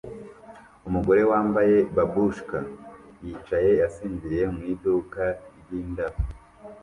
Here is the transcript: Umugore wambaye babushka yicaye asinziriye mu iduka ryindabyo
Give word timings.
Umugore 0.87 1.21
wambaye 1.31 1.75
babushka 1.95 2.57
yicaye 3.23 3.71
asinziriye 3.87 4.45
mu 4.53 4.61
iduka 4.73 5.23
ryindabyo 5.59 6.23